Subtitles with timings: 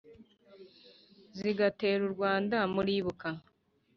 [1.39, 3.29] zigatera u rwanda muribuka